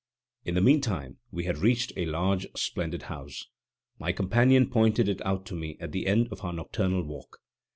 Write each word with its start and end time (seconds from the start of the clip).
In 0.45 0.55
the 0.55 0.61
meantime 0.61 1.19
we 1.29 1.43
had 1.43 1.59
reached 1.59 1.93
a 1.95 2.07
large, 2.07 2.47
splendid 2.55 3.03
house. 3.03 3.45
My 3.99 4.11
companion 4.11 4.67
pointed 4.67 5.07
it 5.07 5.23
out 5.23 5.45
to 5.45 5.53
me 5.55 5.77
as 5.79 5.91
the 5.91 6.07
end 6.07 6.29
of 6.31 6.43
our 6.43 6.53
nocturnal 6.53 7.03
walk. 7.03 7.37